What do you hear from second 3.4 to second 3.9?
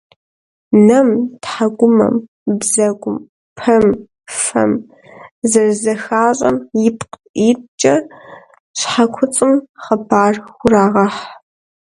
пэм,